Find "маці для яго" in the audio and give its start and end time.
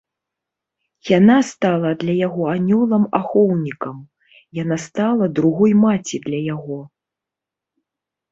5.85-6.79